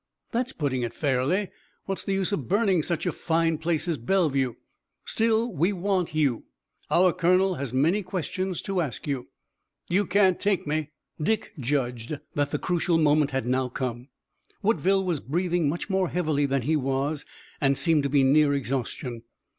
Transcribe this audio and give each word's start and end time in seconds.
"That's 0.31 0.51
putting 0.51 0.81
it 0.81 0.95
fairly. 0.95 1.49
What's 1.85 2.03
the 2.03 2.13
use 2.13 2.31
of 2.31 2.47
burning 2.47 2.81
such 2.81 3.05
a 3.05 3.11
fine 3.11 3.59
place 3.59 3.87
as 3.87 3.99
Bellevue? 3.99 4.55
Still, 5.05 5.53
we 5.53 5.71
want 5.73 6.15
you. 6.15 6.45
Our 6.89 7.13
colonel 7.13 7.53
has 7.61 7.71
many 7.71 8.01
questions 8.01 8.63
to 8.63 8.81
ask 8.81 9.05
you." 9.05 9.27
"You 9.89 10.07
can't 10.07 10.39
take 10.39 10.65
me." 10.65 10.89
Dick 11.21 11.53
judged 11.59 12.17
that 12.33 12.49
the 12.49 12.57
crucial 12.57 12.97
moment 12.97 13.29
had 13.29 13.45
now 13.45 13.69
come. 13.69 14.07
Woodville 14.63 15.03
was 15.03 15.19
breathing 15.19 15.69
much 15.69 15.87
more 15.87 16.09
heavily 16.09 16.47
than 16.47 16.63
he 16.63 16.75
was, 16.75 17.23
and 17.61 17.77
seemed 17.77 18.01
to 18.01 18.09
be 18.09 18.23
near 18.23 18.55
exhaustion. 18.55 19.21